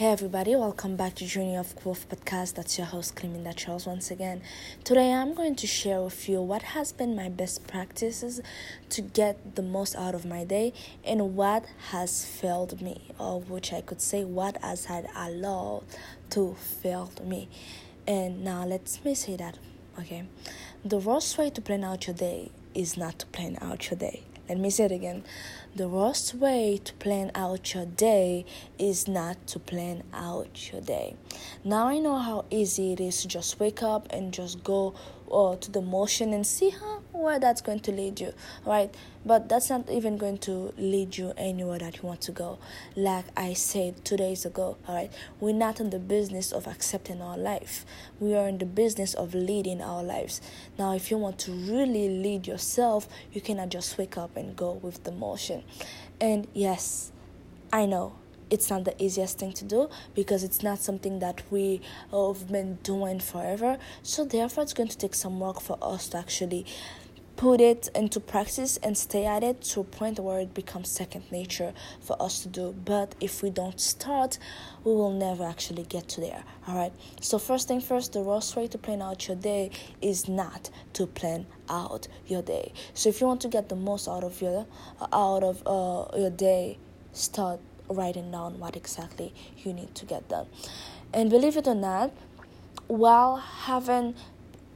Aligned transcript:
Hey 0.00 0.12
everybody, 0.12 0.56
welcome 0.56 0.96
back 0.96 1.16
to 1.16 1.26
Journey 1.26 1.56
of 1.58 1.76
Growth 1.76 2.08
podcast. 2.08 2.54
That's 2.54 2.78
your 2.78 2.86
host 2.86 3.16
Cleminda 3.16 3.54
Charles 3.54 3.86
once 3.86 4.10
again. 4.10 4.40
Today 4.82 5.12
I'm 5.12 5.34
going 5.34 5.56
to 5.56 5.66
share 5.66 6.00
with 6.00 6.26
you 6.26 6.40
what 6.40 6.62
has 6.62 6.90
been 6.90 7.14
my 7.14 7.28
best 7.28 7.66
practices 7.66 8.40
to 8.88 9.02
get 9.02 9.56
the 9.56 9.62
most 9.62 9.94
out 9.94 10.14
of 10.14 10.24
my 10.24 10.42
day 10.42 10.72
and 11.04 11.36
what 11.36 11.66
has 11.90 12.24
failed 12.24 12.80
me, 12.80 13.10
or 13.18 13.42
which 13.42 13.74
I 13.74 13.82
could 13.82 14.00
say 14.00 14.24
what 14.24 14.56
has 14.62 14.86
had 14.86 15.06
allowed 15.14 15.84
to 16.30 16.54
fail 16.54 17.12
me. 17.22 17.50
And 18.06 18.42
now 18.42 18.64
let 18.64 19.00
me 19.04 19.14
say 19.14 19.36
that, 19.36 19.58
okay? 19.98 20.24
The 20.82 20.96
worst 20.96 21.36
way 21.36 21.50
to 21.50 21.60
plan 21.60 21.84
out 21.84 22.06
your 22.06 22.16
day 22.16 22.50
is 22.74 22.96
not 22.96 23.18
to 23.18 23.26
plan 23.26 23.58
out 23.60 23.90
your 23.90 23.98
day. 23.98 24.22
Let 24.50 24.58
me 24.58 24.70
say 24.70 24.86
it 24.86 24.90
again. 24.90 25.22
The 25.76 25.88
worst 25.88 26.34
way 26.34 26.80
to 26.82 26.92
plan 26.94 27.30
out 27.36 27.72
your 27.72 27.86
day 27.86 28.44
is 28.80 29.06
not 29.06 29.46
to 29.46 29.60
plan 29.60 30.02
out 30.12 30.72
your 30.72 30.80
day. 30.80 31.14
Now 31.62 31.86
I 31.86 32.00
know 32.00 32.18
how 32.18 32.46
easy 32.50 32.92
it 32.92 32.98
is 32.98 33.22
to 33.22 33.28
just 33.28 33.60
wake 33.60 33.80
up 33.80 34.08
and 34.10 34.34
just 34.34 34.64
go 34.64 34.94
uh, 35.30 35.54
to 35.54 35.70
the 35.70 35.80
motion 35.80 36.32
and 36.32 36.44
see 36.44 36.70
how 36.70 36.99
where 37.20 37.38
that's 37.38 37.60
going 37.60 37.80
to 37.80 37.92
lead 37.92 38.20
you, 38.20 38.32
right? 38.64 38.94
But 39.24 39.48
that's 39.48 39.70
not 39.70 39.90
even 39.90 40.16
going 40.16 40.38
to 40.38 40.72
lead 40.78 41.16
you 41.16 41.32
anywhere 41.36 41.78
that 41.78 41.98
you 41.98 42.02
want 42.02 42.20
to 42.22 42.32
go. 42.32 42.58
Like 42.96 43.26
I 43.36 43.52
said 43.52 44.04
two 44.04 44.16
days 44.16 44.44
ago, 44.44 44.76
all 44.88 44.94
right, 44.94 45.12
we're 45.38 45.54
not 45.54 45.80
in 45.80 45.90
the 45.90 45.98
business 45.98 46.52
of 46.52 46.66
accepting 46.66 47.20
our 47.20 47.36
life. 47.36 47.84
We 48.18 48.34
are 48.34 48.48
in 48.48 48.58
the 48.58 48.66
business 48.66 49.14
of 49.14 49.34
leading 49.34 49.82
our 49.82 50.02
lives. 50.02 50.40
Now, 50.78 50.94
if 50.94 51.10
you 51.10 51.18
want 51.18 51.38
to 51.40 51.52
really 51.52 52.08
lead 52.08 52.46
yourself, 52.46 53.08
you 53.32 53.40
cannot 53.40 53.68
just 53.68 53.98
wake 53.98 54.16
up 54.16 54.36
and 54.36 54.56
go 54.56 54.72
with 54.72 55.04
the 55.04 55.12
motion. 55.12 55.64
And 56.20 56.46
yes, 56.54 57.12
I 57.72 57.86
know 57.86 58.14
it's 58.50 58.68
not 58.68 58.84
the 58.84 59.00
easiest 59.02 59.38
thing 59.38 59.52
to 59.52 59.64
do 59.64 59.88
because 60.14 60.42
it's 60.42 60.62
not 60.62 60.80
something 60.80 61.20
that 61.20 61.42
we 61.50 61.80
have 62.10 62.50
been 62.50 62.78
doing 62.82 63.20
forever. 63.20 63.78
So, 64.02 64.24
therefore, 64.24 64.64
it's 64.64 64.74
going 64.74 64.88
to 64.88 64.98
take 64.98 65.14
some 65.14 65.38
work 65.38 65.60
for 65.60 65.78
us 65.80 66.08
to 66.08 66.18
actually 66.18 66.66
put 67.40 67.58
it 67.58 67.88
into 67.94 68.20
practice 68.20 68.76
and 68.82 68.98
stay 68.98 69.24
at 69.24 69.42
it 69.42 69.62
to 69.62 69.80
a 69.80 69.84
point 69.84 70.18
where 70.18 70.40
it 70.40 70.52
becomes 70.52 70.90
second 70.90 71.24
nature 71.32 71.72
for 71.98 72.14
us 72.22 72.42
to 72.42 72.48
do. 72.48 72.74
But 72.84 73.14
if 73.18 73.42
we 73.42 73.48
don't 73.48 73.80
start, 73.80 74.38
we 74.84 74.92
will 74.92 75.10
never 75.12 75.44
actually 75.44 75.84
get 75.84 76.06
to 76.10 76.20
there. 76.20 76.44
All 76.68 76.76
right. 76.76 76.92
So 77.22 77.38
first 77.38 77.66
thing 77.66 77.80
first, 77.80 78.12
the 78.12 78.20
worst 78.20 78.54
way 78.56 78.66
to 78.66 78.76
plan 78.76 79.00
out 79.00 79.26
your 79.26 79.38
day 79.38 79.70
is 80.02 80.28
not 80.28 80.68
to 80.92 81.06
plan 81.06 81.46
out 81.70 82.08
your 82.26 82.42
day. 82.42 82.74
So 82.92 83.08
if 83.08 83.22
you 83.22 83.26
want 83.26 83.40
to 83.40 83.48
get 83.48 83.70
the 83.70 83.76
most 83.76 84.06
out 84.06 84.22
of 84.22 84.42
your 84.42 84.66
out 85.10 85.42
of 85.42 85.62
uh, 85.64 86.14
your 86.18 86.28
day, 86.28 86.76
start 87.14 87.58
writing 87.88 88.30
down 88.30 88.58
what 88.58 88.76
exactly 88.76 89.32
you 89.56 89.72
need 89.72 89.94
to 89.94 90.04
get 90.04 90.28
done. 90.28 90.46
And 91.14 91.30
believe 91.30 91.56
it 91.56 91.66
or 91.66 91.74
not, 91.74 92.12
while 92.86 93.36
having 93.36 94.14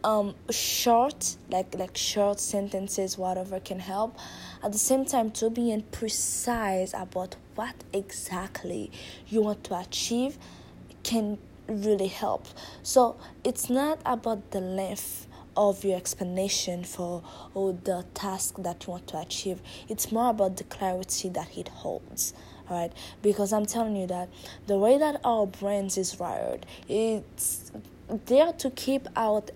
um 0.05 0.35
short 0.51 1.37
like 1.51 1.75
like 1.75 1.97
short 1.97 2.39
sentences 2.39 3.19
whatever 3.19 3.59
can 3.59 3.81
help. 3.81 4.17
At 4.63 4.73
the 4.73 4.79
same 4.79 5.05
time 5.05 5.31
to 5.33 5.51
being 5.51 5.83
precise 5.91 6.93
about 6.95 7.37
what 7.55 7.75
exactly 7.93 8.93
you 9.29 9.43
want 9.43 9.65
to 9.65 9.79
achieve 9.79 10.39
can 11.03 11.39
really 11.67 12.09
help. 12.09 12.47
So 12.83 13.17
it's 13.43 13.69
not 13.71 13.99
about 14.05 14.51
the 14.51 14.61
length 14.61 15.27
of 15.57 15.85
your 15.85 15.97
explanation 15.97 16.85
for 16.85 17.23
or 17.55 17.73
the 17.73 18.05
task 18.15 18.57
that 18.59 18.87
you 18.87 18.93
want 18.93 19.07
to 19.09 19.19
achieve. 19.19 19.61
It's 19.89 20.13
more 20.13 20.31
about 20.31 20.57
the 20.57 20.65
clarity 20.65 21.29
that 21.31 21.57
it 21.57 21.69
holds 21.69 22.35
all 22.69 22.81
right 22.81 22.93
because 23.21 23.53
i'm 23.53 23.67
telling 23.67 23.95
you 23.95 24.07
that 24.07 24.27
the 24.67 24.79
way 24.79 24.97
that 24.97 25.21
our 25.23 25.47
brains 25.47 25.99
is 25.99 26.19
wired 26.19 26.65
it's 26.89 27.71
there 28.27 28.53
to 28.53 28.71
keep 28.71 29.07
out 29.17 29.51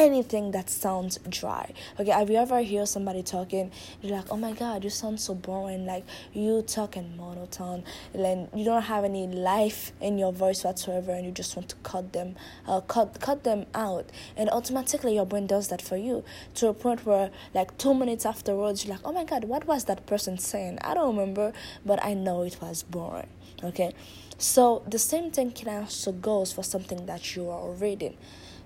anything 0.00 0.50
that 0.52 0.70
sounds 0.70 1.18
dry. 1.28 1.72
Okay, 1.98 2.10
have 2.10 2.30
you 2.30 2.36
ever 2.36 2.60
hear 2.60 2.86
somebody 2.86 3.22
talking? 3.22 3.70
You're 4.00 4.16
like, 4.16 4.26
oh 4.30 4.36
my 4.36 4.52
god, 4.52 4.82
you 4.82 4.90
sound 4.90 5.20
so 5.20 5.34
boring. 5.34 5.84
Like 5.84 6.04
you 6.32 6.62
talking 6.62 7.16
monotone, 7.16 7.84
and 8.14 8.48
you 8.54 8.64
don't 8.64 8.82
have 8.82 9.04
any 9.04 9.26
life 9.26 9.92
in 10.00 10.16
your 10.18 10.32
voice 10.32 10.64
whatsoever, 10.64 11.12
and 11.12 11.26
you 11.26 11.32
just 11.32 11.54
want 11.54 11.68
to 11.68 11.76
cut 11.82 12.12
them, 12.12 12.36
uh, 12.66 12.80
cut 12.80 13.20
cut 13.20 13.44
them 13.44 13.66
out, 13.74 14.06
and 14.36 14.48
automatically 14.50 15.14
your 15.14 15.26
brain 15.26 15.46
does 15.46 15.68
that 15.68 15.82
for 15.82 15.98
you 15.98 16.24
to 16.54 16.68
a 16.68 16.74
point 16.74 17.04
where 17.04 17.30
like 17.54 17.76
two 17.76 17.92
minutes 17.92 18.24
afterwards, 18.24 18.84
you're 18.84 18.94
like, 18.94 19.06
oh 19.06 19.12
my 19.12 19.24
god, 19.24 19.44
what 19.44 19.66
was 19.66 19.84
that 19.84 20.06
person 20.06 20.38
saying? 20.38 20.78
I 20.80 20.94
don't 20.94 21.14
remember, 21.14 21.52
but 21.84 22.02
I 22.02 22.14
know 22.14 22.42
it 22.42 22.56
was 22.62 22.82
boring. 22.82 23.28
Okay, 23.62 23.92
so 24.38 24.82
the 24.88 24.98
same 24.98 25.30
thing 25.30 25.50
can 25.50 25.68
also 25.82 26.12
goes 26.12 26.52
for 26.54 26.64
something 26.64 27.04
that 27.04 27.36
you 27.36 27.50
are 27.50 27.70
reading. 27.70 28.16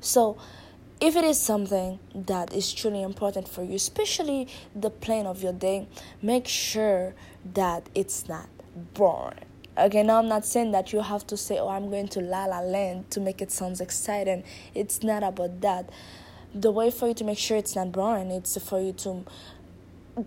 So 0.00 0.36
if 1.04 1.16
it 1.16 1.24
is 1.24 1.38
something 1.38 1.98
that 2.14 2.50
is 2.54 2.72
truly 2.72 3.02
important 3.02 3.46
for 3.46 3.62
you, 3.62 3.74
especially 3.74 4.48
the 4.74 4.88
plan 4.88 5.26
of 5.26 5.42
your 5.42 5.52
day, 5.52 5.86
make 6.22 6.48
sure 6.48 7.14
that 7.52 7.86
it's 7.94 8.26
not 8.26 8.48
boring. 8.94 9.44
Okay, 9.76 10.02
now 10.02 10.18
I'm 10.18 10.28
not 10.28 10.46
saying 10.46 10.72
that 10.72 10.94
you 10.94 11.02
have 11.02 11.26
to 11.26 11.36
say, 11.36 11.58
Oh, 11.58 11.68
I'm 11.68 11.90
going 11.90 12.08
to 12.08 12.20
La 12.22 12.46
La 12.46 12.60
Land 12.60 13.10
to 13.10 13.20
make 13.20 13.42
it 13.42 13.52
sound 13.52 13.82
exciting. 13.82 14.44
It's 14.74 15.02
not 15.02 15.22
about 15.22 15.60
that. 15.60 15.90
The 16.54 16.70
way 16.70 16.90
for 16.90 17.08
you 17.08 17.14
to 17.14 17.24
make 17.24 17.36
sure 17.36 17.58
it's 17.58 17.76
not 17.76 17.92
boring, 17.92 18.30
it's 18.30 18.56
for 18.66 18.80
you 18.80 18.94
to 18.94 19.26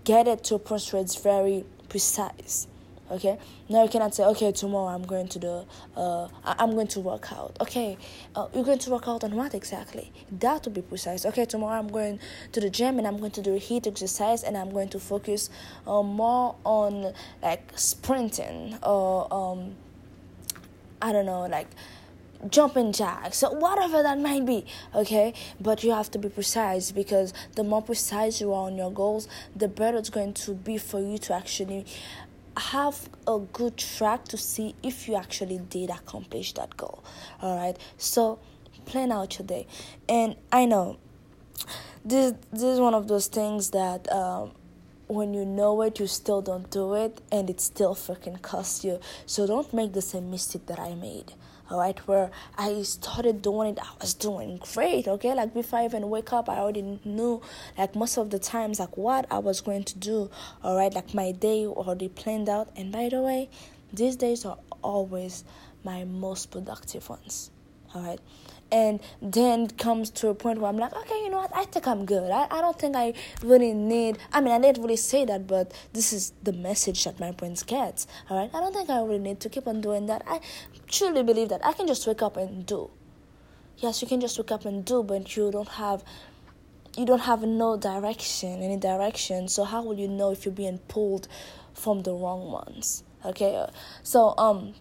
get 0.04 0.28
it 0.28 0.44
to 0.44 0.54
a 0.54 0.58
point 0.60 0.88
where 0.92 1.02
it's 1.02 1.16
very 1.16 1.64
precise 1.88 2.68
okay? 3.10 3.38
Now 3.68 3.82
you 3.82 3.88
cannot 3.88 4.14
say 4.14 4.24
okay 4.24 4.52
tomorrow 4.52 4.88
i'm 4.94 5.02
going 5.02 5.28
to 5.28 5.38
the 5.38 5.64
uh 5.96 6.28
i'm 6.44 6.72
going 6.72 6.88
to 6.88 7.00
work 7.00 7.32
out. 7.32 7.56
Okay? 7.60 7.96
Uh, 8.34 8.48
you're 8.54 8.64
going 8.64 8.78
to 8.78 8.90
work 8.90 9.08
out 9.08 9.24
on 9.24 9.34
what 9.34 9.54
exactly? 9.54 10.12
That 10.30 10.62
to 10.64 10.70
be 10.70 10.82
precise. 10.82 11.24
Okay 11.26 11.44
tomorrow 11.44 11.78
i'm 11.78 11.88
going 11.88 12.18
to 12.52 12.60
the 12.60 12.70
gym 12.70 12.98
and 12.98 13.06
i'm 13.06 13.18
going 13.18 13.32
to 13.32 13.42
do 13.42 13.54
a 13.54 13.58
heat 13.58 13.86
exercise 13.86 14.42
and 14.42 14.56
i'm 14.56 14.70
going 14.70 14.88
to 14.90 14.98
focus 14.98 15.50
uh, 15.86 16.02
more 16.02 16.56
on 16.64 17.12
like 17.42 17.70
sprinting 17.76 18.78
or 18.82 19.32
um 19.32 19.74
i 21.00 21.12
don't 21.12 21.26
know 21.26 21.46
like 21.46 21.68
jumping 22.48 22.92
jacks, 22.92 23.38
so 23.38 23.50
whatever 23.50 24.02
that 24.02 24.18
might 24.18 24.46
be, 24.46 24.64
okay? 24.94 25.34
But 25.60 25.82
you 25.82 25.90
have 25.92 26.10
to 26.12 26.18
be 26.18 26.28
precise 26.28 26.92
because 26.92 27.34
the 27.56 27.64
more 27.64 27.82
precise 27.82 28.40
you 28.40 28.52
are 28.52 28.66
on 28.66 28.76
your 28.76 28.92
goals, 28.92 29.28
the 29.56 29.68
better 29.68 29.98
it's 29.98 30.10
going 30.10 30.34
to 30.34 30.52
be 30.52 30.78
for 30.78 31.00
you 31.00 31.18
to 31.18 31.34
actually 31.34 31.84
have 32.58 33.08
a 33.26 33.38
good 33.38 33.76
track 33.76 34.24
to 34.26 34.36
see 34.36 34.74
if 34.82 35.08
you 35.08 35.14
actually 35.14 35.58
did 35.58 35.90
accomplish 35.90 36.52
that 36.54 36.76
goal. 36.76 37.02
All 37.40 37.56
right. 37.56 37.76
So 37.96 38.38
plan 38.86 39.12
out 39.12 39.38
your 39.38 39.46
day, 39.46 39.66
and 40.08 40.36
I 40.50 40.64
know 40.64 40.98
this 42.04 42.34
this 42.52 42.62
is 42.62 42.80
one 42.80 42.94
of 42.94 43.08
those 43.08 43.26
things 43.28 43.70
that. 43.70 44.10
Um, 44.12 44.52
when 45.10 45.32
you 45.32 45.46
know 45.46 45.80
it, 45.80 45.98
you 45.98 46.06
still 46.06 46.42
don't 46.42 46.70
do 46.70 46.92
it, 46.92 47.22
and 47.32 47.48
it 47.48 47.62
still 47.62 47.94
freaking 47.94 48.42
costs 48.42 48.84
you. 48.84 49.00
So 49.24 49.46
don't 49.46 49.72
make 49.72 49.94
the 49.94 50.02
same 50.02 50.30
mistake 50.30 50.66
that 50.66 50.78
I 50.78 50.94
made 50.94 51.32
all 51.70 51.78
right 51.78 51.98
where 52.08 52.30
i 52.56 52.82
started 52.82 53.42
doing 53.42 53.70
it 53.70 53.78
i 53.80 53.88
was 54.00 54.14
doing 54.14 54.58
great 54.74 55.06
okay? 55.06 55.34
Like 55.34 55.54
before 55.54 55.80
i 55.80 55.84
even 55.84 56.08
wake 56.08 56.32
up 56.32 56.48
i 56.48 56.58
already 56.58 56.98
knew 57.04 57.42
like 57.76 57.94
most 57.94 58.16
of 58.16 58.30
the 58.30 58.38
times 58.38 58.80
like 58.80 58.96
what 58.96 59.26
i 59.30 59.38
was 59.38 59.60
going 59.60 59.84
to 59.84 59.98
do 59.98 60.30
all 60.62 60.76
right 60.76 60.92
like 60.94 61.14
my 61.14 61.32
day 61.32 61.66
already 61.66 62.08
planned 62.08 62.48
out. 62.48 62.68
And 62.76 62.92
by 62.92 63.08
the 63.08 63.20
way 63.20 63.50
these 63.92 64.16
days 64.16 64.44
are 64.44 64.58
always 64.82 65.44
my 65.84 66.04
most 66.04 66.50
productive 66.50 67.08
ones 67.08 67.50
all 67.94 68.02
right 68.02 68.20
and 68.70 69.00
then 69.22 69.68
comes 69.68 70.10
to 70.10 70.28
a 70.28 70.34
point 70.34 70.60
where 70.60 70.68
I'm 70.68 70.76
like, 70.76 70.94
okay, 70.94 71.14
you 71.22 71.30
know 71.30 71.38
what? 71.38 71.50
I 71.54 71.64
think 71.64 71.86
I'm 71.86 72.04
good. 72.04 72.30
I, 72.30 72.46
I 72.50 72.60
don't 72.60 72.78
think 72.78 72.96
I 72.96 73.14
really 73.42 73.72
need. 73.72 74.18
I 74.32 74.40
mean, 74.40 74.52
I 74.52 74.58
didn't 74.58 74.82
really 74.82 74.96
say 74.96 75.24
that, 75.24 75.46
but 75.46 75.72
this 75.92 76.12
is 76.12 76.32
the 76.42 76.52
message 76.52 77.04
that 77.04 77.18
my 77.18 77.30
brain 77.30 77.56
gets. 77.66 78.06
All 78.28 78.38
right, 78.38 78.50
I 78.52 78.60
don't 78.60 78.74
think 78.74 78.90
I 78.90 79.00
really 79.00 79.18
need 79.18 79.40
to 79.40 79.48
keep 79.48 79.66
on 79.66 79.80
doing 79.80 80.06
that. 80.06 80.22
I 80.26 80.40
truly 80.86 81.22
believe 81.22 81.48
that 81.48 81.64
I 81.64 81.72
can 81.72 81.86
just 81.86 82.06
wake 82.06 82.22
up 82.22 82.36
and 82.36 82.66
do. 82.66 82.90
Yes, 83.78 84.02
you 84.02 84.08
can 84.08 84.20
just 84.20 84.36
wake 84.38 84.52
up 84.52 84.64
and 84.64 84.84
do, 84.84 85.02
but 85.02 85.36
you 85.36 85.50
don't 85.50 85.68
have. 85.68 86.04
You 86.96 87.06
don't 87.06 87.20
have 87.20 87.42
no 87.42 87.76
direction, 87.76 88.60
any 88.60 88.76
direction. 88.76 89.46
So 89.46 89.62
how 89.62 89.84
will 89.84 89.98
you 89.98 90.08
know 90.08 90.32
if 90.32 90.44
you're 90.44 90.54
being 90.54 90.78
pulled 90.88 91.28
from 91.72 92.02
the 92.02 92.12
wrong 92.12 92.50
ones? 92.50 93.04
Okay, 93.24 93.64
so 94.02 94.34
um, 94.36 94.74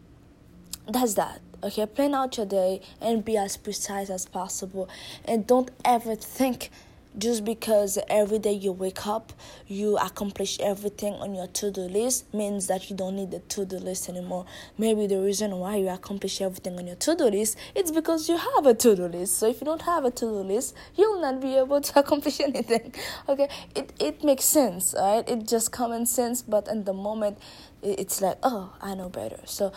that's 0.87 1.13
that 1.13 1.41
okay 1.63 1.85
plan 1.85 2.13
out 2.13 2.37
your 2.37 2.45
day 2.45 2.81
and 3.01 3.23
be 3.23 3.37
as 3.37 3.57
precise 3.57 4.09
as 4.09 4.25
possible. 4.25 4.89
And 5.25 5.45
don't 5.45 5.71
ever 5.83 6.15
think 6.15 6.69
just 7.17 7.43
because 7.43 7.97
every 8.09 8.37
day 8.37 8.51
you 8.51 8.71
wake 8.71 9.07
up 9.07 9.33
you 9.65 9.97
accomplish 9.97 10.59
everything 10.59 11.13
on 11.15 11.33
your 11.33 11.47
to-do 11.47 11.81
list 11.81 12.31
means 12.33 12.67
that 12.67 12.89
you 12.89 12.95
don't 12.95 13.15
need 13.15 13.31
the 13.31 13.39
to-do 13.39 13.77
list 13.77 14.07
anymore. 14.09 14.45
Maybe 14.77 15.07
the 15.07 15.19
reason 15.19 15.57
why 15.57 15.77
you 15.77 15.89
accomplish 15.89 16.41
everything 16.41 16.77
on 16.77 16.85
your 16.85 16.95
to-do 16.95 17.25
list 17.25 17.57
it's 17.75 17.91
because 17.91 18.29
you 18.29 18.37
have 18.37 18.65
a 18.65 18.73
to-do 18.73 19.07
list. 19.07 19.37
So 19.37 19.49
if 19.49 19.61
you 19.61 19.65
don't 19.65 19.81
have 19.81 20.05
a 20.05 20.11
to-do 20.11 20.41
list 20.41 20.75
you'll 20.95 21.21
not 21.21 21.41
be 21.41 21.55
able 21.55 21.81
to 21.81 21.99
accomplish 21.99 22.39
anything 22.39 22.93
okay? 23.27 23.49
It, 23.75 23.93
it 23.99 24.23
makes 24.23 24.45
sense 24.45 24.93
right? 24.97 25.27
It 25.27 25.47
just 25.47 25.71
common 25.71 26.05
sense 26.05 26.41
but 26.41 26.67
in 26.67 26.83
the 26.83 26.93
moment 26.93 27.39
it's 27.83 28.21
like 28.21 28.37
oh 28.43 28.73
i 28.81 28.93
know 28.95 29.09
better. 29.09 29.39
So 29.45 29.71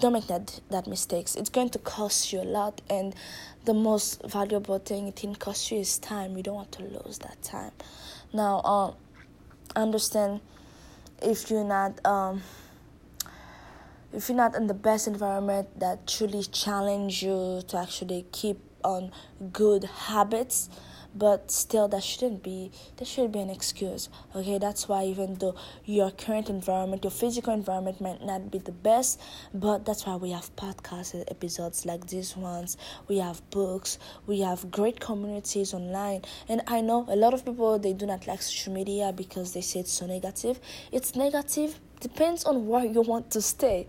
don't 0.00 0.12
make 0.12 0.26
that 0.26 0.60
that 0.70 0.86
mistakes. 0.86 1.34
It's 1.34 1.50
going 1.50 1.70
to 1.70 1.78
cost 1.78 2.32
you 2.32 2.40
a 2.40 2.44
lot 2.44 2.80
and 2.90 3.14
the 3.64 3.74
most 3.74 4.22
valuable 4.26 4.78
thing 4.78 5.08
it 5.08 5.16
can 5.16 5.34
cost 5.34 5.70
you 5.70 5.78
is 5.78 5.98
time. 5.98 6.36
You 6.36 6.42
don't 6.42 6.54
want 6.54 6.72
to 6.72 6.82
lose 6.82 7.18
that 7.18 7.42
time. 7.42 7.72
Now 8.32 8.60
uh, 8.64 8.92
understand 9.76 10.40
if 11.22 11.50
you're 11.50 11.64
not 11.64 12.04
um, 12.06 12.42
if 14.12 14.28
you're 14.28 14.36
not 14.36 14.54
in 14.54 14.66
the 14.66 14.74
best 14.74 15.06
environment 15.06 15.68
that 15.78 16.06
truly 16.06 16.42
challenge 16.44 17.22
you 17.22 17.62
to 17.68 17.76
actually 17.78 18.26
keep 18.32 18.58
on 18.82 19.12
good 19.52 19.84
habits 19.84 20.70
but 21.14 21.50
still 21.50 21.88
that 21.88 22.02
shouldn't 22.02 22.42
be 22.42 22.70
that 22.96 23.06
should 23.06 23.32
be 23.32 23.40
an 23.40 23.50
excuse 23.50 24.08
okay? 24.34 24.58
That's 24.58 24.88
why 24.88 25.04
even 25.04 25.34
though 25.34 25.54
your 25.84 26.10
current 26.10 26.48
environment 26.48 27.04
your 27.04 27.10
physical 27.10 27.52
environment 27.52 28.00
might 28.00 28.22
not 28.24 28.50
be 28.50 28.58
the 28.58 28.72
best 28.72 29.20
but 29.52 29.84
that's 29.84 30.06
why 30.06 30.16
we 30.16 30.30
have 30.30 30.54
podcast 30.56 31.24
episodes 31.30 31.86
like 31.86 32.06
these 32.06 32.36
ones. 32.36 32.76
We 33.08 33.18
have 33.18 33.42
books. 33.50 33.98
We 34.26 34.40
have 34.40 34.70
great 34.70 35.00
communities 35.00 35.74
online. 35.74 36.22
And 36.48 36.62
i 36.66 36.80
know 36.80 37.06
a 37.08 37.16
lot 37.16 37.34
of 37.34 37.44
people 37.44 37.78
they 37.78 37.92
do 37.92 38.06
not 38.06 38.26
like 38.26 38.42
social 38.42 38.72
media 38.72 39.12
because 39.14 39.52
they 39.52 39.60
say 39.60 39.80
it's 39.80 39.92
so 39.92 40.06
negative. 40.06 40.60
It's 40.92 41.14
negative. 41.14 41.78
Depends 42.00 42.44
on 42.44 42.66
where 42.66 42.84
you 42.84 43.02
want 43.02 43.30
to 43.32 43.42
stay 43.42 43.86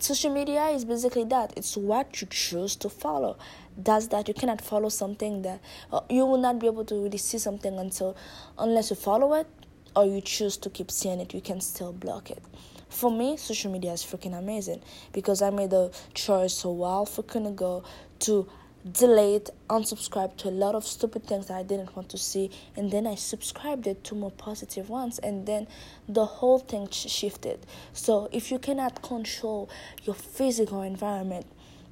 social 0.00 0.32
media 0.32 0.66
is 0.66 0.84
basically 0.84 1.24
that. 1.24 1.52
It's 1.56 1.76
what 1.76 2.20
you 2.20 2.26
choose 2.30 2.76
to 2.76 2.88
follow. 2.88 3.36
Does 3.80 4.08
that. 4.08 4.28
You 4.28 4.34
cannot 4.34 4.60
follow 4.60 4.88
something 4.88 5.42
that 5.42 5.60
uh, 5.92 6.00
you 6.10 6.26
will 6.26 6.38
not 6.38 6.58
be 6.58 6.66
able 6.66 6.84
to 6.86 6.94
really 6.94 7.18
see 7.18 7.38
something 7.38 7.78
until 7.78 8.16
unless 8.58 8.90
you 8.90 8.96
follow 8.96 9.34
it 9.34 9.46
or 9.94 10.04
you 10.04 10.20
choose 10.20 10.56
to 10.56 10.70
keep 10.70 10.90
seeing 10.90 11.20
it 11.20 11.34
you 11.34 11.40
can 11.40 11.60
still 11.60 11.92
block 11.92 12.30
it. 12.30 12.42
For 12.88 13.10
me 13.10 13.36
social 13.36 13.70
media 13.70 13.92
is 13.92 14.02
freaking 14.02 14.36
amazing 14.36 14.80
because 15.12 15.42
i 15.42 15.50
made 15.50 15.72
a 15.72 15.90
choice 16.14 16.64
a 16.64 16.70
while 16.70 17.04
freaking 17.04 17.46
ago 17.46 17.84
to 18.20 18.48
delete 18.92 19.50
unsubscribe 19.68 20.36
to 20.36 20.48
a 20.48 20.50
lot 20.50 20.74
of 20.74 20.84
stupid 20.84 21.24
things 21.24 21.48
that 21.48 21.56
i 21.56 21.62
didn't 21.62 21.94
want 21.96 22.08
to 22.08 22.18
see. 22.18 22.50
And 22.76 22.90
then 22.90 23.06
i 23.06 23.14
subscribed 23.14 23.86
it 23.86 24.04
to 24.04 24.14
more 24.14 24.30
positive 24.30 24.88
ones 24.88 25.18
and 25.18 25.46
then 25.46 25.66
the 26.08 26.24
whole 26.24 26.58
thing 26.58 26.88
shifted. 26.90 27.66
So 27.92 28.28
if 28.32 28.50
you 28.50 28.58
cannot 28.58 29.02
control 29.02 29.68
your 30.04 30.14
physical 30.14 30.82
environment 30.82 31.46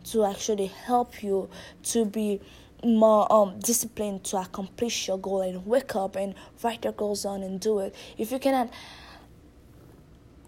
to 0.04 0.24
actually 0.24 0.66
help 0.66 1.22
you 1.22 1.50
to 1.84 2.04
be 2.04 2.40
more 2.84 3.30
um 3.32 3.58
disciplined 3.60 4.22
to 4.22 4.36
accomplish 4.36 5.08
your 5.08 5.18
goal 5.18 5.40
and 5.40 5.66
wake 5.66 5.96
up 5.96 6.14
and 6.14 6.34
write 6.62 6.84
your 6.84 6.92
goals 6.92 7.24
on 7.24 7.42
and 7.42 7.58
do 7.58 7.78
it 7.78 7.94
if 8.18 8.30
you 8.30 8.38
cannot 8.38 8.70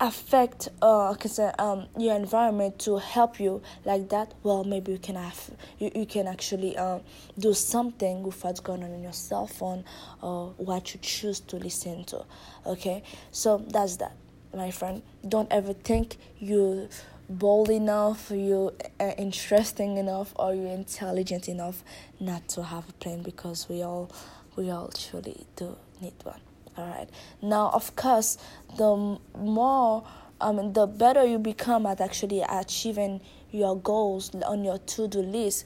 affect 0.01 0.69
uh 0.83 1.15
say, 1.27 1.51
um 1.59 1.87
your 1.99 2.15
environment 2.15 2.79
to 2.79 2.99
help 2.99 3.41
you 3.41 3.61
like 3.85 4.09
that 4.09 4.33
well 4.43 4.65
maybe 4.65 4.93
you 4.93 4.99
can 4.99 5.17
have 5.17 5.51
you, 5.79 5.91
you 5.95 6.07
can 6.07 6.27
actually 6.27 6.77
um 6.77 7.01
do 7.39 7.53
something 7.53 8.23
with 8.23 8.43
what's 8.45 8.61
going 8.61 8.83
on 8.85 8.91
in 8.93 9.03
your 9.03 9.13
cell 9.13 9.47
phone 9.47 9.85
or 10.23 10.55
what 10.57 10.95
you 10.95 11.01
choose 11.03 11.41
to 11.41 11.57
listen 11.57 12.05
to 12.05 12.25
okay 12.67 13.03
so 13.33 13.59
that's 13.69 13.97
that 13.97 14.15
my 14.55 14.71
friend 14.71 15.03
don't 15.29 15.51
ever 15.51 15.73
think 15.73 16.17
you 16.39 16.89
bold 17.29 17.69
enough, 17.69 18.31
you 18.31 18.73
uh, 18.99 19.13
interesting 19.19 19.99
enough, 19.99 20.33
or 20.37 20.55
you 20.55 20.67
intelligent 20.67 21.49
enough 21.49 21.85
not 22.21 22.49
to 22.49 22.63
have 22.63 22.89
a 22.89 22.93
plan 22.95 23.23
because 23.23 23.69
we 23.69 23.83
all 23.83 24.11
we 24.57 24.71
all 24.71 24.89
truly 24.89 25.47
do 25.57 25.77
need 26.01 26.15
one. 26.23 26.48
All 26.79 26.87
right. 26.87 27.09
Now, 27.43 27.71
of 27.75 27.95
course, 27.97 28.39
the 28.77 29.19
more 29.37 30.07
um 30.41 30.73
the 30.73 30.87
better 30.87 31.25
you 31.25 31.39
become 31.39 31.85
at 31.87 32.01
actually 32.01 32.43
achieving 32.49 33.21
your 33.51 33.77
goals 33.77 34.33
on 34.47 34.63
your 34.63 34.79
to-do 34.79 35.21
list 35.21 35.65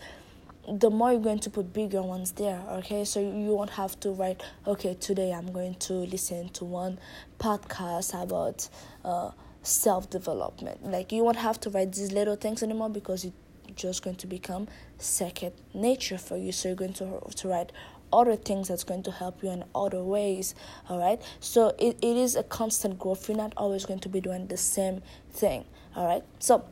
the 0.67 0.89
more 0.89 1.13
you're 1.13 1.21
going 1.21 1.41
to 1.41 1.51
put 1.51 1.75
bigger 1.75 2.01
ones 2.01 2.33
there 2.33 2.59
okay 2.71 3.05
so 3.05 3.21
you 3.21 3.51
won't 3.51 3.69
have 3.69 3.99
to 4.01 4.11
write 4.13 4.43
okay 4.67 4.95
today 4.95 5.31
i'm 5.31 5.53
going 5.53 5.75
to 5.75 5.93
listen 5.93 6.49
to 6.51 6.65
one 6.65 6.99
podcast 7.39 8.15
about 8.23 8.67
uh, 9.05 9.33
self 9.63 10.11
development. 10.11 10.85
Like 10.85 11.13
you 11.13 11.25
won't 11.25 11.39
have 11.39 11.59
to 11.61 11.71
write 11.71 11.93
these 11.93 12.13
little 12.13 12.37
things 12.37 12.63
anymore 12.63 12.91
because 12.91 13.25
it's 13.25 13.37
just 13.75 14.03
going 14.03 14.17
to 14.17 14.27
become 14.27 14.69
second 14.99 15.53
nature 15.73 16.19
for 16.19 16.37
you. 16.37 16.53
So 16.53 16.69
you're 16.69 16.77
going 16.77 16.93
to 16.95 17.21
to 17.35 17.49
write 17.49 17.73
other 18.13 18.37
things 18.37 18.69
that's 18.69 18.85
going 18.85 19.03
to 19.05 19.11
help 19.11 19.43
you 19.43 19.51
in 19.51 19.65
other 19.75 20.03
ways. 20.03 20.55
All 20.89 20.99
right. 20.99 21.21
So 21.41 21.75
it, 21.79 21.99
it 22.03 22.17
is 22.17 22.37
a 22.37 22.43
constant 22.43 22.99
growth. 22.99 23.29
You're 23.29 23.39
not 23.39 23.53
always 23.57 23.85
going 23.87 24.01
to 24.01 24.09
be 24.09 24.21
doing 24.21 24.47
the 24.47 24.57
same 24.57 25.03
thing. 25.33 25.65
All 25.97 26.07
right. 26.07 26.23
So 26.39 26.65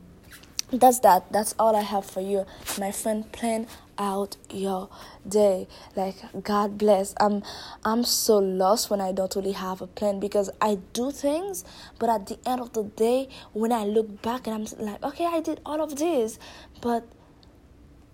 that's 0.71 0.99
that 0.99 1.29
that's 1.31 1.53
all 1.59 1.75
i 1.75 1.81
have 1.81 2.05
for 2.05 2.21
you 2.21 2.45
my 2.79 2.91
friend 2.91 3.29
plan 3.33 3.67
out 3.97 4.37
your 4.49 4.89
day 5.27 5.67
like 5.95 6.15
god 6.43 6.77
bless 6.77 7.13
i'm 7.19 7.43
i'm 7.83 8.03
so 8.03 8.37
lost 8.37 8.89
when 8.89 9.01
i 9.01 9.11
don't 9.11 9.35
really 9.35 9.51
have 9.51 9.81
a 9.81 9.87
plan 9.87 10.19
because 10.19 10.49
i 10.61 10.77
do 10.93 11.11
things 11.11 11.65
but 11.99 12.09
at 12.09 12.25
the 12.27 12.39
end 12.45 12.61
of 12.61 12.71
the 12.73 12.83
day 12.83 13.27
when 13.53 13.71
i 13.71 13.83
look 13.83 14.21
back 14.21 14.47
and 14.47 14.55
i'm 14.55 14.85
like 14.85 15.03
okay 15.03 15.25
i 15.25 15.41
did 15.41 15.59
all 15.65 15.81
of 15.81 15.97
this 15.97 16.39
but 16.79 17.05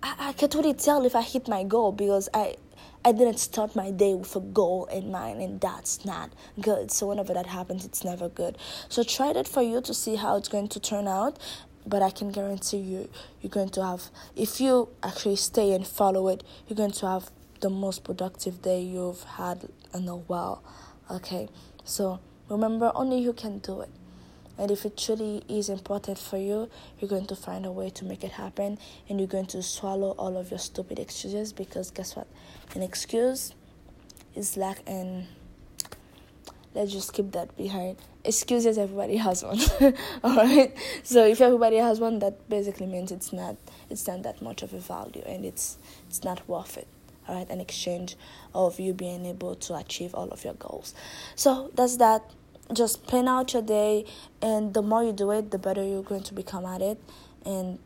i, 0.02 0.30
I 0.30 0.34
can't 0.34 0.54
really 0.56 0.74
tell 0.74 1.06
if 1.06 1.16
i 1.16 1.22
hit 1.22 1.48
my 1.48 1.64
goal 1.64 1.92
because 1.92 2.28
i 2.34 2.56
I 3.08 3.14
didn't 3.14 3.38
start 3.38 3.74
my 3.74 3.90
day 3.90 4.16
with 4.16 4.36
a 4.36 4.42
goal 4.42 4.84
in 4.92 5.12
mind, 5.12 5.42
and 5.42 5.62
that's 5.62 6.04
not 6.04 6.34
good. 6.60 6.92
So, 6.92 7.08
whenever 7.08 7.34
that 7.34 7.46
happens, 7.46 7.86
it's 7.86 8.04
never 8.04 8.28
good. 8.28 8.58
So, 8.90 9.02
try 9.02 9.32
that 9.32 9.48
for 9.48 9.62
you 9.62 9.80
to 9.80 9.94
see 9.94 10.18
how 10.18 10.36
it's 10.36 10.50
going 10.50 10.68
to 10.68 10.80
turn 10.82 11.08
out 11.08 11.40
but 11.86 12.02
I 12.02 12.10
can 12.10 12.32
guarantee 12.34 12.80
you, 12.80 13.10
you're 13.42 13.50
going 13.50 13.70
to 13.70 13.82
have, 13.82 14.10
if 14.36 14.60
you 14.60 14.90
actually 15.02 15.38
stay 15.38 15.74
and 15.74 15.88
follow 15.88 16.28
it, 16.28 16.44
you're 16.68 16.76
going 16.76 16.92
to 16.92 17.08
have 17.08 17.32
the 17.62 17.70
most 17.70 18.04
productive 18.04 18.62
day 18.62 18.82
you've 18.82 19.24
had 19.24 19.70
in 19.94 20.06
a 20.10 20.18
while. 20.18 20.62
Okay, 21.10 21.48
so 21.86 22.20
remember, 22.50 22.92
only 22.94 23.20
you 23.20 23.32
can 23.32 23.60
do 23.60 23.80
it. 23.80 23.90
And 24.58 24.72
if 24.72 24.86
it 24.86 24.98
truly 24.98 25.44
is 25.48 25.70
important 25.70 26.18
for 26.18 26.38
you, 26.38 26.70
you're 27.00 27.10
going 27.10 27.28
to 27.28 27.36
find 27.36 27.66
a 27.66 27.72
way 27.72 27.90
to 27.92 28.06
make 28.06 28.24
it 28.24 28.32
happen 28.32 28.80
and 29.08 29.20
you're 29.20 29.28
going 29.28 29.46
to 29.48 29.62
swallow 29.62 30.12
all 30.18 30.38
of 30.38 30.50
your 30.50 30.60
stupid 30.60 31.00
excuses 31.00 31.54
because 31.54 31.92
guess 31.92 32.16
what? 32.16 32.28
An 32.74 32.82
excuse 32.82 33.54
is 34.36 34.58
like 34.58 34.80
an 34.88 35.28
let's 36.78 36.92
just 36.92 37.12
keep 37.12 37.32
that 37.32 37.58
behind. 37.58 37.98
Excuses, 38.24 38.78
everybody 38.78 39.18
has 39.18 39.44
one. 39.44 39.60
All 40.24 40.36
right. 40.36 40.76
So 41.04 41.26
if 41.26 41.42
everybody 41.42 41.78
has 41.78 42.00
one, 42.00 42.20
that 42.20 42.48
basically 42.50 42.86
means 42.86 43.12
it's 43.12 43.34
not 43.34 43.56
it's 43.90 44.08
not 44.08 44.24
that 44.24 44.42
much 44.42 44.62
of 44.62 44.74
a 44.74 44.80
value, 44.80 45.24
and 45.26 45.44
it's 45.44 45.78
it's 46.08 46.24
not 46.24 46.48
worth 46.48 46.78
it. 46.78 46.88
All 47.28 47.36
right, 47.36 47.50
an 47.50 47.60
exchange 47.60 48.16
of 48.54 48.80
you 48.80 48.94
being 48.94 49.26
able 49.26 49.56
to 49.56 49.76
achieve 49.76 50.16
all 50.16 50.30
of 50.30 50.46
your 50.46 50.54
goals. 50.54 50.94
So 51.36 51.72
that's 51.76 51.98
that. 51.98 52.22
Just 52.74 53.08
plan 53.08 53.28
out 53.28 53.54
your 53.54 53.62
day, 53.62 54.06
and 54.42 54.74
the 54.74 54.82
more 54.82 55.04
you 55.04 55.14
do 55.14 55.32
it, 55.32 55.52
the 55.52 55.58
better 55.58 55.84
you're 55.84 56.04
going 56.04 56.24
to 56.24 56.34
become 56.34 56.66
at 56.66 56.82
it, 56.82 57.02
and 57.46 57.80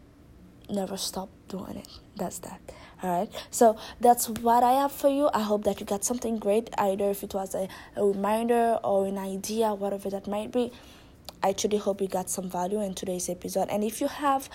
never 0.69 0.97
stop 0.97 1.29
doing 1.47 1.77
it. 1.77 1.88
That's 2.15 2.39
that. 2.39 2.59
All 3.03 3.19
right. 3.19 3.29
So 3.50 3.77
that's 4.00 4.29
what 4.29 4.63
I 4.63 4.73
have 4.73 4.91
for 4.91 5.09
you. 5.09 5.29
I 5.33 5.41
hope 5.41 5.63
that 5.63 5.79
you 5.79 5.85
got 5.85 6.03
something 6.03 6.38
great, 6.38 6.69
either 6.77 7.09
if 7.09 7.23
it 7.23 7.33
was 7.33 7.55
a, 7.55 7.67
a 7.95 8.05
reminder 8.05 8.79
or 8.83 9.07
an 9.07 9.17
idea, 9.17 9.73
whatever 9.73 10.09
that 10.09 10.27
might 10.27 10.51
be. 10.51 10.71
I 11.43 11.53
truly 11.53 11.77
hope 11.77 12.01
you 12.01 12.07
got 12.07 12.29
some 12.29 12.50
value 12.50 12.81
in 12.81 12.93
today's 12.93 13.27
episode. 13.27 13.69
And 13.69 13.83
if 13.83 14.01
you 14.01 14.07
have, 14.07 14.50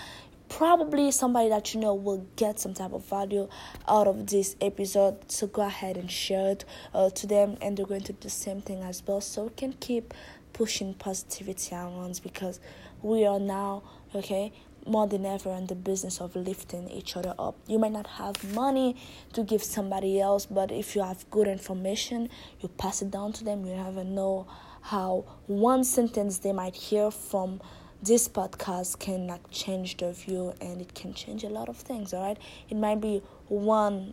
probably 0.48 1.10
somebody 1.10 1.48
that 1.48 1.74
you 1.74 1.80
know 1.80 1.94
will 1.94 2.26
get 2.36 2.58
some 2.58 2.74
type 2.74 2.92
of 2.92 3.04
value 3.06 3.48
out 3.88 4.06
of 4.06 4.26
this 4.26 4.56
episode 4.60 5.16
so 5.30 5.46
go 5.46 5.62
ahead 5.62 5.96
and 5.96 6.10
share 6.10 6.52
it 6.52 6.64
uh, 6.94 7.10
to 7.10 7.26
them 7.26 7.56
and 7.60 7.76
they're 7.76 7.86
going 7.86 8.00
to 8.00 8.12
do 8.12 8.18
the 8.20 8.30
same 8.30 8.60
thing 8.60 8.82
as 8.82 9.02
well 9.06 9.20
so 9.20 9.44
we 9.44 9.50
can 9.50 9.72
keep 9.74 10.14
pushing 10.52 10.94
positivity 10.94 11.74
around 11.74 12.20
because 12.22 12.60
we 13.02 13.26
are 13.26 13.40
now 13.40 13.82
okay 14.14 14.52
more 14.86 15.06
than 15.06 15.26
ever 15.26 15.50
in 15.50 15.66
the 15.66 15.74
business 15.74 16.20
of 16.20 16.36
lifting 16.36 16.88
each 16.90 17.16
other 17.16 17.34
up. 17.38 17.56
You 17.66 17.78
might 17.78 17.92
not 17.92 18.06
have 18.06 18.54
money 18.54 18.96
to 19.32 19.42
give 19.42 19.62
somebody 19.62 20.20
else, 20.20 20.46
but 20.46 20.70
if 20.70 20.94
you 20.94 21.02
have 21.02 21.28
good 21.30 21.48
information, 21.48 22.28
you 22.60 22.68
pass 22.68 23.02
it 23.02 23.10
down 23.10 23.32
to 23.34 23.44
them. 23.44 23.66
You 23.66 23.74
never 23.74 24.04
know 24.04 24.46
how 24.82 25.24
one 25.46 25.82
sentence 25.82 26.38
they 26.38 26.52
might 26.52 26.76
hear 26.76 27.10
from 27.10 27.60
this 28.02 28.28
podcast 28.28 28.98
can 28.98 29.26
like 29.26 29.50
change 29.50 29.96
the 29.96 30.12
view 30.12 30.54
and 30.60 30.80
it 30.80 30.94
can 30.94 31.14
change 31.14 31.44
a 31.44 31.48
lot 31.48 31.68
of 31.68 31.76
things 31.76 32.12
all 32.12 32.22
right? 32.22 32.38
It 32.68 32.76
might 32.76 33.00
be 33.00 33.22
one 33.48 34.12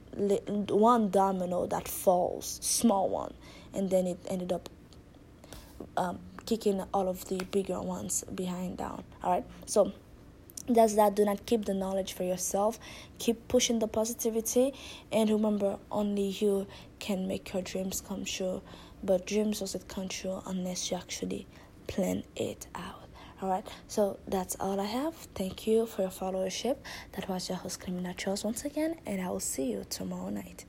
one 0.70 1.10
domino 1.10 1.66
that 1.68 1.88
falls 1.88 2.60
small 2.62 3.10
one 3.10 3.34
and 3.74 3.90
then 3.90 4.08
it 4.08 4.20
ended 4.28 4.52
up 4.52 4.70
um, 5.98 6.20
kicking 6.46 6.82
all 6.94 7.08
of 7.08 7.28
the 7.28 7.44
bigger 7.46 7.82
ones 7.82 8.24
behind 8.34 8.78
down 8.78 9.04
all 9.24 9.32
right? 9.32 9.46
So 9.66 9.92
that's 10.68 10.96
that. 10.96 11.16
Do 11.16 11.26
not 11.26 11.46
keep 11.46 11.66
the 11.66 11.74
knowledge 11.74 12.14
for 12.14 12.24
yourself. 12.24 12.80
Keep 13.20 13.50
pushing 13.50 13.80
the 13.80 13.88
positivity 13.88 14.74
and 15.12 15.30
remember 15.30 15.78
only 15.92 16.30
you 16.30 16.68
can 17.00 17.28
make 17.28 17.54
your 17.54 17.62
dreams 17.62 18.02
come 18.02 18.24
true. 18.24 18.62
But 19.04 19.28
dreams 19.28 19.60
doesn't 19.60 19.90
come 19.90 20.08
true 20.08 20.42
unless 20.46 20.90
you 20.90 20.96
actually 20.96 21.48
plan 21.88 22.24
it 22.38 22.68
out 22.76 23.03
All 23.44 23.50
right, 23.50 23.68
so 23.90 24.20
that's 24.26 24.56
all 24.58 24.80
I 24.80 24.86
have. 24.86 25.16
Thank 25.36 25.68
you 25.68 25.86
for 25.86 26.04
your 26.04 26.12
followership. 26.12 26.78
That 27.12 27.28
was 27.28 27.50
your 27.50 27.58
host, 27.58 27.82
Criminal 27.82 28.14
Charles, 28.14 28.46
once 28.46 28.64
again, 28.64 28.96
and 29.06 29.22
I 29.22 29.28
will 29.28 29.42
see 29.42 29.70
you 29.70 29.84
tomorrow 29.90 30.30
night. 30.30 30.64